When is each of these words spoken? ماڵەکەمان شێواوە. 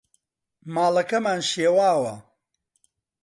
ماڵەکەمان 0.73 1.39
شێواوە. 1.49 2.15